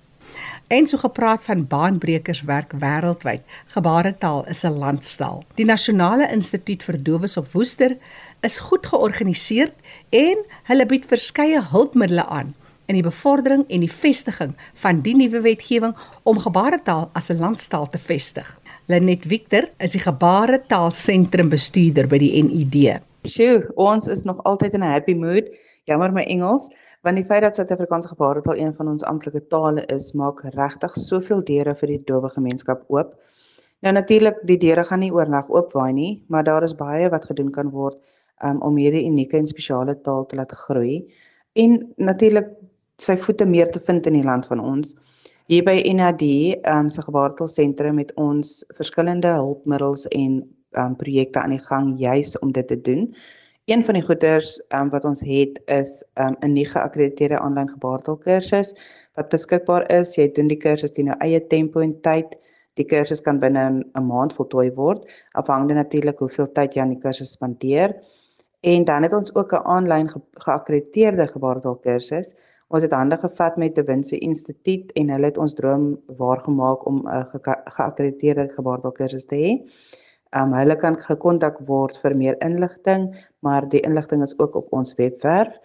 En 0.69 0.87
so 0.87 0.97
gepraat 0.97 1.43
van 1.43 1.67
baanbrekers 1.67 2.41
werk 2.41 2.73
wêreldwyd. 2.77 3.41
Gebaretaal 3.73 4.47
is 4.47 4.63
'n 4.63 4.77
landstaal. 4.77 5.43
Die 5.55 5.65
Nasionale 5.65 6.29
Instituut 6.31 6.83
vir 6.83 7.03
Dowes 7.03 7.37
op 7.37 7.51
Woester 7.51 7.97
is 8.39 8.59
goed 8.59 8.85
georganiseer 8.85 9.73
en 10.09 10.37
hulle 10.63 10.85
bied 10.85 11.05
verskeie 11.05 11.61
hulpmiddels 11.71 12.25
aan 12.25 12.53
in 12.85 12.93
die 12.93 13.03
bevordering 13.03 13.65
en 13.67 13.79
die 13.79 13.91
vestiging 13.91 14.53
van 14.73 15.01
die 15.01 15.15
nuwe 15.15 15.41
wetgewing 15.41 15.95
om 16.23 16.39
gebaretaal 16.39 17.09
as 17.13 17.29
'n 17.29 17.39
landstaal 17.39 17.87
te 17.87 17.97
vestig. 17.97 18.59
Lenet 18.85 19.25
Victor 19.25 19.69
is 19.77 19.91
die 19.91 20.01
gebaretaal 20.01 20.91
sentrum 20.91 21.49
bestuurder 21.49 22.07
by 22.07 22.17
die 22.17 22.43
NID. 22.43 23.01
Sjoe, 23.23 23.71
ons 23.75 24.07
is 24.07 24.23
nog 24.23 24.43
altyd 24.43 24.73
in 24.73 24.83
'n 24.83 24.91
happy 24.91 25.13
mood. 25.13 25.45
Jammer 25.83 26.11
my 26.11 26.21
Engels, 26.21 26.69
want 27.01 27.15
die 27.15 27.25
feit 27.25 27.43
dat 27.45 27.55
Suid-Afrikaanse 27.55 28.11
gebaretaal 28.11 28.57
een 28.59 28.73
van 28.75 28.87
ons 28.91 29.03
amptelike 29.07 29.47
tale 29.47 29.85
is, 29.95 30.11
maak 30.13 30.43
regtig 30.55 30.95
soveel 30.99 31.43
deure 31.43 31.75
vir 31.75 31.93
die 31.93 32.01
dowe 32.05 32.29
gemeenskap 32.29 32.83
oop. 32.87 33.15
Nou 33.79 33.93
natuurlik, 33.95 34.41
die 34.43 34.57
deure 34.59 34.83
gaan 34.83 34.99
nie 34.99 35.13
oornag 35.15 35.49
oopwaai 35.49 35.93
nie, 35.93 36.13
maar 36.27 36.43
daar 36.43 36.63
is 36.67 36.75
baie 36.75 37.09
wat 37.09 37.29
gedoen 37.31 37.51
kan 37.55 37.71
word 37.71 38.01
um, 38.43 38.59
om 38.61 38.77
hierdie 38.77 39.05
unieke 39.07 39.39
en 39.39 39.47
spesiale 39.47 39.95
taal 40.03 40.25
te 40.27 40.35
laat 40.35 40.51
groei. 40.65 41.05
En 41.55 41.79
natuurlik 41.95 42.51
sy 42.99 43.15
voete 43.17 43.47
meer 43.47 43.71
te 43.71 43.79
vind 43.79 44.07
in 44.11 44.19
die 44.19 44.27
land 44.27 44.47
van 44.51 44.59
ons. 44.59 44.97
Hier 45.49 45.63
by 45.65 45.79
NAD, 45.95 46.21
ehm 46.21 46.85
um, 46.85 46.89
se 46.93 47.01
gebartelsentrum 47.01 47.95
met 47.97 48.11
ons 48.19 48.59
verskillende 48.77 49.31
hulpmiddels 49.39 50.07
en 50.11 50.41
ehm 50.75 50.85
um, 50.91 50.95
projekte 50.99 51.39
aan 51.41 51.55
die 51.55 51.63
gang 51.63 51.93
juis 51.97 52.35
om 52.39 52.51
dit 52.51 52.67
te 52.67 52.81
doen. 52.81 53.07
Een 53.69 53.83
van 53.85 53.93
die 53.93 54.03
goeders 54.03 54.55
um, 54.73 54.87
wat 54.89 55.03
ons 55.05 55.19
het 55.21 55.59
is 55.65 55.91
ehm, 56.13 56.33
'n 56.39 56.45
um, 56.45 56.53
nie 56.53 56.65
geakkrediteerde 56.65 57.39
aanlyn 57.39 57.69
gebartelkursus 57.69 58.71
wat 59.13 59.29
beskikbaar 59.29 59.85
is. 59.99 60.15
Jy 60.15 60.31
doen 60.31 60.47
die 60.49 60.57
kursus 60.57 60.97
in 60.97 61.11
jou 61.11 61.17
eie 61.25 61.41
tempo 61.47 61.79
en 61.79 61.93
tyd. 62.01 62.33
Die 62.73 62.85
kursus 62.85 63.21
kan 63.21 63.39
binne 63.39 63.65
'n 63.69 64.05
maand 64.07 64.33
voltooi 64.33 64.71
word, 64.73 65.05
afhangende 65.31 65.73
natuurlik 65.73 66.17
hoeveel 66.17 66.51
tyd 66.51 66.73
jy 66.73 66.81
aan 66.81 66.95
die 66.95 67.03
kursus 67.05 67.31
spandeer. 67.37 67.93
En 68.61 68.85
dan 68.85 69.03
het 69.03 69.13
ons 69.13 69.35
ook 69.35 69.53
'n 69.53 69.65
aanlyn 69.75 70.09
ge 70.09 70.19
geakkrediteerde 70.33 71.27
gebartelkursus 71.27 72.35
Ons 72.69 72.83
het 72.83 72.91
hande 72.93 73.17
gevat 73.17 73.55
met 73.57 73.75
die 73.75 73.83
Winse 73.83 74.17
Instituut 74.17 74.91
en 74.91 75.09
hulle 75.09 75.25
het 75.25 75.37
ons 75.37 75.53
droom 75.57 75.85
waargemaak 76.17 76.85
om 76.85 76.97
'n 77.07 77.25
ge 77.25 77.39
geakkrediteerde 77.77 78.49
gebaardelkursus 78.49 79.25
te 79.25 79.35
hê. 79.35 79.51
Um 80.37 80.53
hulle 80.53 80.75
kan 80.77 80.97
gekontak 81.01 81.57
word 81.65 81.97
vir 82.03 82.13
meer 82.17 82.35
inligting, 82.45 83.09
maar 83.41 83.65
die 83.69 83.81
inligting 83.81 84.21
is 84.21 84.35
ook 84.37 84.55
op 84.55 84.73
ons 84.73 84.93
webwerf. 84.99 85.55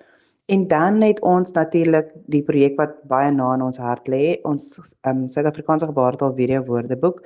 En 0.49 0.67
dan 0.69 1.01
het 1.03 1.21
ons 1.21 1.53
natuurlik 1.53 2.11
die 2.33 2.43
projek 2.45 2.77
wat 2.81 2.97
baie 3.09 3.31
na 3.33 3.55
in 3.57 3.65
ons 3.65 3.81
hart 3.81 4.09
lê, 4.09 4.37
ons 4.45 4.95
um 5.09 5.25
Suid-Afrikaanse 5.29 5.89
gebaartaal 5.89 6.35
video 6.37 6.65
woordeboek. 6.69 7.21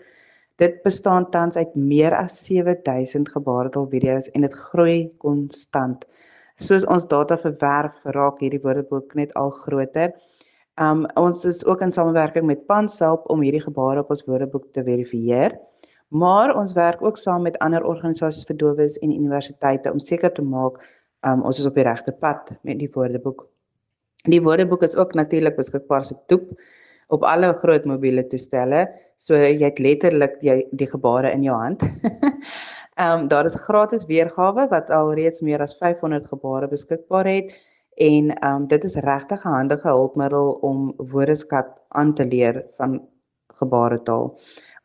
Dit 0.59 0.83
bestaan 0.83 1.31
tans 1.31 1.57
uit 1.57 1.75
meer 1.75 2.15
as 2.15 2.41
7000 2.47 3.31
gebaartaal 3.35 3.87
video's 3.91 4.31
en 4.35 4.47
dit 4.47 4.59
groei 4.71 4.99
konstant 5.23 6.07
soos 6.59 6.87
ons 6.91 7.07
data 7.07 7.37
verwerf, 7.39 8.03
raak 8.17 8.41
hierdie 8.43 8.63
woordeboek 8.63 9.15
net 9.15 9.35
al 9.39 9.53
groter. 9.55 10.15
Um 10.79 11.07
ons 11.19 11.45
is 11.47 11.65
ook 11.67 11.83
in 11.87 11.95
samewerking 11.95 12.47
met 12.47 12.67
Panselp 12.67 13.27
om 13.31 13.43
hierdie 13.47 13.63
gebare 13.63 14.03
op 14.03 14.11
ons 14.15 14.27
woordeboek 14.27 14.73
te 14.75 14.83
verifieer. 14.87 15.55
Maar 16.09 16.57
ons 16.57 16.73
werk 16.73 17.03
ook 17.03 17.17
saam 17.17 17.43
met 17.43 17.59
ander 17.59 17.85
organisasies 17.85 18.47
vir 18.49 18.57
dowes 18.57 18.97
en 19.05 19.13
universiteite 19.13 19.93
om 19.93 19.99
seker 20.01 20.33
te 20.33 20.43
maak 20.43 20.81
um 21.27 21.43
ons 21.45 21.59
is 21.59 21.67
op 21.67 21.75
die 21.75 21.85
regte 21.85 22.13
pad 22.13 22.55
met 22.63 22.79
die 22.79 22.91
woordeboek. 22.95 23.45
Die 24.31 24.41
woordeboek 24.43 24.83
is 24.87 24.97
ook 24.97 25.15
natuurlik 25.15 25.57
beskikbaar 25.57 26.05
se 26.05 26.17
toep 26.27 26.49
op 27.09 27.25
alle 27.25 27.53
groot 27.61 27.85
mobiele 27.85 28.27
toestelle, 28.27 28.87
so 29.17 29.37
jy 29.37 29.65
het 29.65 29.79
letterlik 29.81 30.37
die, 30.41 30.67
die 30.77 30.89
gebare 30.89 31.33
in 31.33 31.43
jou 31.43 31.57
hand. 31.57 31.85
Ehm 32.99 33.21
um, 33.23 33.29
daar 33.29 33.45
is 33.45 33.57
'n 33.57 33.67
gratis 33.69 34.07
weergawe 34.07 34.69
wat 34.69 34.91
alreeds 34.91 35.41
meer 35.41 35.61
as 35.63 35.77
500 35.77 36.27
gebare 36.27 36.69
beskikbaar 36.69 37.27
het 37.27 37.53
en 37.97 38.33
ehm 38.35 38.55
um, 38.55 38.67
dit 38.67 38.85
is 38.85 38.97
regtig 38.97 39.45
'n 39.45 39.49
handige 39.49 39.89
hulpmiddel 39.89 40.53
om 40.61 40.95
woordeskat 40.97 41.69
aan 41.89 42.15
te 42.15 42.27
leer 42.27 42.65
van 42.77 43.09
gebaretaal. 43.55 44.39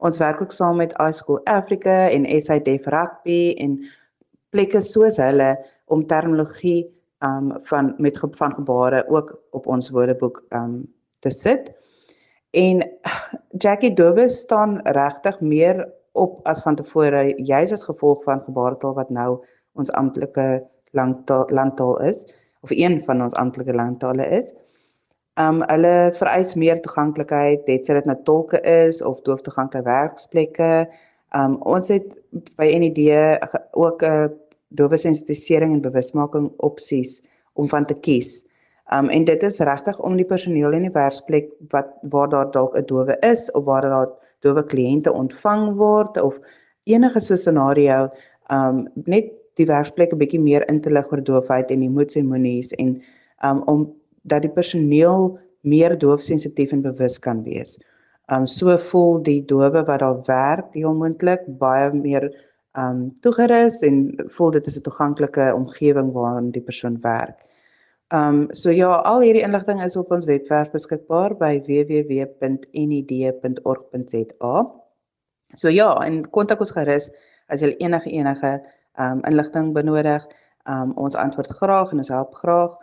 Ons 0.04 0.20
werk 0.20 0.42
ook 0.44 0.52
saam 0.52 0.82
met 0.82 0.96
iSchool 1.00 1.40
Africa 1.48 2.10
en 2.12 2.26
SA 2.44 2.60
Deaf 2.60 2.90
Rugby 2.92 3.54
en 3.64 3.78
plekke 4.52 4.82
soos 4.84 5.18
hulle 5.22 5.54
om 5.88 6.04
terminologie 6.08 6.84
um, 7.24 7.54
van 7.70 7.94
met 8.04 8.20
van 8.20 8.56
gebare 8.56 9.06
ook 9.08 9.32
op 9.52 9.68
ons 9.68 9.90
woordeboek 9.96 10.44
um, 10.50 10.84
te 11.24 11.32
sit. 11.32 11.72
En 12.52 12.84
Jackie 13.58 13.94
Dobe 13.94 14.28
staan 14.30 14.82
regtig 14.84 15.40
meer 15.42 15.86
op 16.12 16.40
as 16.48 16.62
van 16.62 16.76
tevore 16.76 17.24
juis 17.38 17.72
as 17.72 17.88
gevolg 17.88 18.24
van 18.28 18.44
gebaretaal 18.44 18.94
wat 19.00 19.10
nou 19.10 19.40
ons 19.74 19.92
amptelike 19.92 20.66
landtaal 20.92 22.02
is 22.02 22.28
of 22.62 22.72
een 22.72 23.00
van 23.04 23.24
ons 23.24 23.34
amptelike 23.34 23.74
landtale 23.74 24.28
is. 24.28 24.54
Um 25.42 25.64
hulle 25.66 26.12
vereis 26.14 26.54
meer 26.62 26.78
toeganklikheid, 26.86 27.64
dit 27.66 27.88
sê 27.88 27.96
dit 27.98 28.06
nou 28.06 28.16
tolke 28.28 28.60
is 28.70 29.00
of 29.02 29.22
dooftoeganklike 29.26 29.88
werksplekke. 29.88 30.72
Um 31.34 31.56
ons 31.66 31.90
het 31.90 32.12
by 32.60 32.68
NID 32.78 33.00
ook 33.74 34.04
'n 34.06 34.30
dowe 34.78 34.98
sensitisering 34.98 35.74
en 35.74 35.82
bewusmaking 35.82 36.52
opsies 36.58 37.24
om 37.54 37.70
van 37.70 37.86
te 37.86 37.96
kies. 37.96 38.46
Um 38.94 39.10
en 39.10 39.26
dit 39.26 39.44
is 39.44 39.60
regtig 39.60 40.00
om 40.00 40.16
die 40.16 40.26
personeel 40.26 40.74
in 40.74 40.86
die 40.86 40.94
werksplek 40.94 41.50
wat 41.70 41.90
waar 42.04 42.30
daar 42.30 42.52
dalk 42.52 42.78
'n 42.78 42.86
dowe 42.86 43.18
is 43.22 43.52
of 43.52 43.64
waar 43.64 43.82
daar 43.82 44.10
dowe 44.42 44.64
kliënte 44.64 45.12
ontvang 45.12 45.76
word 45.76 46.22
of 46.22 46.40
enige 46.84 47.20
so 47.20 47.36
scenario 47.36 48.10
um 48.52 48.88
net 49.06 49.34
die 49.56 49.66
werksplek 49.66 50.14
'n 50.14 50.18
bietjie 50.18 50.42
meer 50.42 50.70
in 50.70 50.82
te 50.82 50.92
lig 50.92 51.12
oor 51.12 51.24
doofheid 51.24 51.72
en 51.72 51.80
die 51.80 51.90
moets 51.90 52.16
en 52.16 52.28
moenies 52.28 52.72
en 52.74 53.02
um 53.42 53.64
om 53.66 53.94
dat 54.24 54.42
die 54.46 54.52
personeel 54.52 55.38
meer 55.62 55.98
doofsensitief 56.00 56.72
en 56.76 56.82
bewus 56.82 57.20
kan 57.20 57.44
wees. 57.44 57.78
Um 58.32 58.46
so 58.48 58.78
voel 58.90 59.22
die 59.24 59.42
dowe 59.46 59.84
wat 59.84 60.00
daar 60.00 60.20
werk 60.28 60.74
heel 60.74 60.96
moontlik 60.96 61.46
baie 61.60 61.92
meer 61.94 62.30
um 62.84 63.12
toegerus 63.22 63.82
en 63.88 64.04
voel 64.38 64.52
dit 64.58 64.68
is 64.68 64.78
'n 64.80 64.86
toeganklike 64.90 65.54
omgewing 65.56 66.12
waarin 66.12 66.52
die 66.52 66.66
persoon 66.70 67.02
werk. 67.02 67.40
Um, 68.14 68.48
so 68.54 68.70
ja, 68.70 68.96
al 69.10 69.24
hierdie 69.26 69.42
inligting 69.42 69.80
is 69.82 69.96
op 69.98 70.12
ons 70.14 70.26
webwerf 70.30 70.70
beskikbaar 70.70 71.34
by 71.40 71.62
www.nid.org.za. 71.66 72.52
So 75.56 75.70
ja, 75.74 75.88
en 76.06 76.30
kontak 76.30 76.60
ons 76.62 76.72
gerus 76.76 77.12
as 77.50 77.62
jy 77.66 77.76
enige 77.82 78.10
enige 78.14 78.52
um, 79.02 79.22
inligting 79.30 79.74
benodig. 79.74 80.28
Um, 80.70 80.94
ons 80.94 81.18
antwoord 81.18 81.50
graag 81.58 81.92
en 81.92 81.98
ons 82.06 82.14
help 82.14 82.38
graag. 82.38 82.78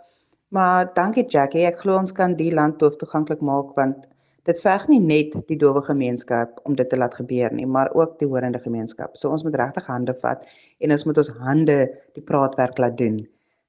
Maar 0.51 0.89
dankie 0.95 1.25
Jackie, 1.31 1.63
ek 1.69 1.79
glo 1.85 1.95
ons 2.01 2.13
kan 2.13 2.33
die 2.35 2.51
land 2.51 2.81
doof 2.83 2.97
toeganklik 2.99 3.43
maak 3.47 3.77
want 3.79 4.09
dit 4.49 4.61
verg 4.65 4.89
nie 4.91 4.99
net 4.99 5.37
die 5.47 5.59
dowe 5.61 5.83
gemeenskap 5.87 6.59
om 6.67 6.75
dit 6.75 6.89
te 6.91 6.99
laat 6.99 7.15
gebeur 7.15 7.53
nie, 7.55 7.67
maar 7.71 7.93
ook 7.95 8.17
die 8.19 8.27
horende 8.27 8.59
gemeenskap. 8.59 9.15
So 9.15 9.31
ons 9.31 9.45
moet 9.47 9.55
regtig 9.61 9.87
hande 9.87 10.17
vat 10.23 10.43
en 10.81 10.95
ons 10.97 11.05
moet 11.07 11.21
ons 11.23 11.31
hande 11.45 11.77
die 12.19 12.25
praatwerk 12.27 12.83
laat 12.83 12.97
doen. 12.99 13.21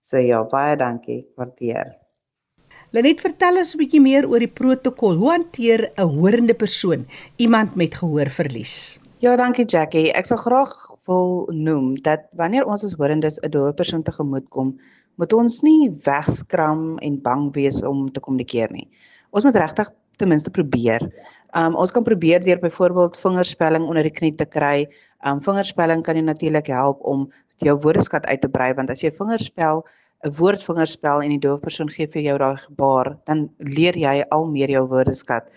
So 0.02 0.18
ja, 0.18 0.42
baie 0.50 0.74
dankie, 0.80 1.20
waardeer. 1.38 1.94
Lenet, 2.92 3.22
vertel 3.22 3.62
ons 3.62 3.76
'n 3.76 3.80
bietjie 3.80 4.02
meer 4.02 4.26
oor 4.28 4.40
die 4.40 4.52
protokol. 4.52 5.16
Hoe 5.22 5.32
hanteer 5.32 5.92
'n 5.96 6.10
horende 6.18 6.54
persoon 6.54 7.06
iemand 7.38 7.76
met 7.76 7.94
gehoorverlies? 7.94 9.00
Ja, 9.20 9.36
dankie 9.36 9.66
Jackie. 9.66 10.12
Ek 10.18 10.26
sal 10.26 10.38
graag 10.38 10.74
wil 11.06 11.48
noem 11.54 11.94
dat 12.02 12.26
wanneer 12.34 12.66
ons 12.66 12.84
as 12.84 12.98
horendes 12.98 13.38
'n 13.40 13.52
dowe 13.52 13.74
persoon 13.74 14.04
tegemoet 14.04 14.50
kom, 14.50 14.80
moet 15.22 15.34
ons 15.38 15.60
nie 15.62 15.92
wegskram 16.06 16.98
en 17.06 17.20
bang 17.22 17.50
wees 17.54 17.82
om 17.86 18.08
te 18.10 18.24
kommunikeer 18.24 18.74
nie. 18.74 18.88
Ons 19.32 19.46
moet 19.46 19.60
regtig 19.62 19.92
ten 20.18 20.32
minste 20.32 20.52
probeer. 20.54 21.06
Um 21.58 21.78
ons 21.80 21.94
kan 21.94 22.06
probeer 22.08 22.42
deur 22.44 22.60
byvoorbeeld 22.62 23.20
vingerspelling 23.22 23.86
onder 23.86 24.08
die 24.08 24.14
knie 24.14 24.34
te 24.36 24.48
kry. 24.50 24.88
Um 25.28 25.42
vingerspelling 25.44 26.02
kan 26.08 26.18
jou 26.18 26.26
natuurlik 26.26 26.72
help 26.74 27.02
om 27.06 27.28
jou 27.62 27.76
woordeskat 27.84 28.26
uit 28.26 28.42
te 28.42 28.50
brei 28.50 28.72
want 28.74 28.90
as 28.90 29.04
jy 29.06 29.12
vingerspel 29.14 29.84
'n 30.26 30.34
woordvingerspel 30.38 31.24
en 31.26 31.34
die 31.34 31.42
doof 31.42 31.62
persoon 31.62 31.90
gee 31.90 32.08
vir 32.08 32.22
jou 32.22 32.38
daai 32.38 32.58
gebaar, 32.58 33.18
dan 33.26 33.50
leer 33.58 33.98
jy 33.98 34.22
al 34.30 34.46
meer 34.46 34.70
jou 34.70 34.84
woordeskat. 34.88 35.48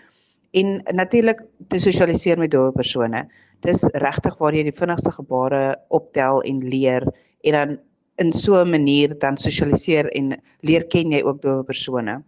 En 0.53 0.81
natuurlik 0.93 1.41
te 1.69 1.79
sosialiseer 1.79 2.39
met 2.39 2.51
doof 2.51 2.73
persone. 2.73 3.27
Dis 3.61 3.83
regtig 3.93 4.37
waar 4.39 4.53
jy 4.53 4.63
die 4.63 4.79
vinnigste 4.79 5.11
gebare 5.11 5.75
optel 5.89 6.41
en 6.41 6.57
leer 6.69 7.05
en 7.43 7.53
dan 7.53 7.77
in 8.17 8.31
so 8.33 8.61
'n 8.61 8.69
manier 8.69 9.17
dan 9.19 9.37
sosialiseer 9.37 10.09
en 10.15 10.37
leer 10.61 10.83
ken 10.87 11.11
jy 11.11 11.21
ook 11.23 11.41
doof 11.41 11.65
persone. 11.65 12.23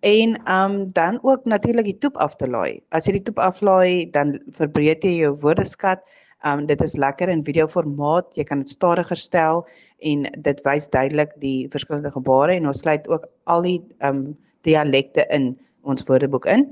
En 0.00 0.50
um 0.50 0.92
dan 0.92 1.18
ook 1.22 1.44
natuurlik 1.44 1.84
die 1.84 1.98
toep 1.98 2.16
af 2.16 2.36
te 2.36 2.48
laai. 2.48 2.80
As 2.90 3.06
jy 3.06 3.12
die 3.12 3.22
toep 3.22 3.38
aflaai, 3.38 4.10
dan 4.10 4.40
verbreek 4.50 5.02
jy 5.02 5.16
jou 5.22 5.36
woordeskat 5.40 6.02
Um 6.44 6.66
dit 6.66 6.80
is 6.82 6.96
lekker 6.98 7.30
in 7.30 7.44
video 7.46 7.68
formaat. 7.70 8.32
Jy 8.34 8.44
kan 8.48 8.62
dit 8.62 8.70
stadiger 8.70 9.18
stel 9.18 9.62
en 10.02 10.26
dit 10.46 10.62
wys 10.66 10.88
duidelik 10.90 11.34
die 11.42 11.68
verskillende 11.70 12.10
gebare 12.10 12.56
en 12.58 12.66
ons 12.66 12.82
sluit 12.82 13.06
ook 13.10 13.28
al 13.46 13.62
die 13.66 13.78
um 14.02 14.24
dialekte 14.66 15.26
in 15.34 15.52
ons 15.86 16.06
woordeboek 16.06 16.46
in. 16.50 16.66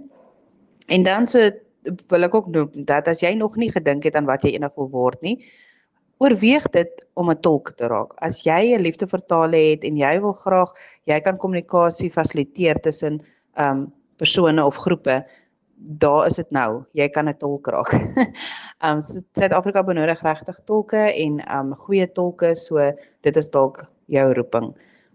En 0.91 1.07
dan 1.07 1.27
so 1.31 1.51
wil 2.11 2.27
ek 2.27 2.35
ook 2.35 2.51
noem 2.53 2.87
dat 2.87 3.09
as 3.09 3.23
jy 3.23 3.33
nog 3.39 3.57
nie 3.57 3.71
gedink 3.71 4.05
het 4.05 4.19
aan 4.19 4.29
wat 4.29 4.43
jy 4.45 4.57
eendag 4.57 4.75
wil 4.77 4.91
word 4.91 5.23
nie, 5.23 5.39
oorweeg 6.21 6.67
dit 6.77 7.07
om 7.15 7.31
'n 7.31 7.41
tolk 7.41 7.73
te 7.77 7.87
raak. 7.89 8.13
As 8.21 8.43
jy 8.45 8.77
'n 8.77 8.83
liefde 8.83 9.07
vir 9.07 9.23
tale 9.27 9.57
het 9.57 9.85
en 9.85 9.97
jy 9.97 10.21
wil 10.21 10.33
graag 10.33 10.71
jy 11.07 11.21
kan 11.21 11.39
kommunikasie 11.39 12.11
fasiliteer 12.11 12.81
tussen 12.81 13.21
um 13.57 13.93
persone 14.17 14.65
of 14.65 14.77
groepe, 14.77 15.25
daar 15.77 16.27
is 16.27 16.37
dit 16.37 16.51
nou. 16.51 16.85
Jy 16.93 17.09
kan 17.09 17.29
'n 17.29 17.39
tolk 17.39 17.67
raak. 17.67 17.93
um 18.87 19.01
Suid-Afrika 19.01 19.83
benodig 19.83 20.23
regtig 20.23 20.61
tolke 20.65 21.13
en 21.15 21.41
um 21.59 21.75
goeie 21.75 22.07
tolke, 22.13 22.55
so 22.57 22.93
dit 23.23 23.37
is 23.37 23.51
dalk 23.51 23.87
jou 24.07 24.33
roeping. 24.35 24.75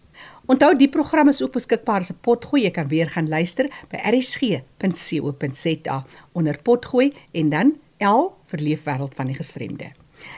Onthou 0.46 0.76
die 0.78 0.88
program 0.88 1.28
is 1.28 1.42
ook 1.42 1.52
beskikbaar 1.56 2.00
as 2.00 2.10
'n 2.10 2.18
potgooi. 2.20 2.62
Jy 2.62 2.70
kan 2.70 2.88
weer 2.88 3.08
gaan 3.08 3.28
luister 3.28 3.70
by 3.90 3.96
rsg.co.za 3.96 6.04
onder 6.32 6.58
potgooi 6.62 7.12
en 7.32 7.48
dan 7.48 7.76
L 7.98 8.32
vir 8.46 8.60
leefwêreld 8.60 9.14
van 9.14 9.26
die 9.26 9.34
gestremde. 9.34 9.92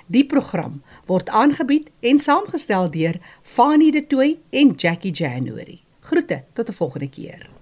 Die 0.07 0.27
program 0.27 0.83
word 1.07 1.29
aangebied 1.29 1.91
en 2.01 2.19
saamgestel 2.19 2.91
deur 2.91 3.21
Fanie 3.43 3.93
De 3.93 4.07
Tooy 4.07 4.39
en 4.51 4.73
Jackie 4.77 5.13
January. 5.13 5.81
Groete 6.01 6.45
tot 6.53 6.69
'n 6.69 6.73
volgende 6.73 7.09
keer. 7.09 7.58